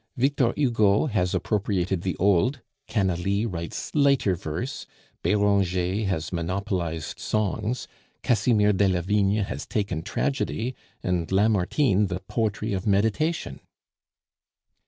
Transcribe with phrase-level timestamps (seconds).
[0.17, 4.87] Victor Hugo has appropriated the old, Canalis writes lighter verse,
[5.21, 7.87] Beranger has monopolized songs,
[8.23, 13.59] Casimir Delavigne has taken tragedy, and Lamartine the poetry of meditation."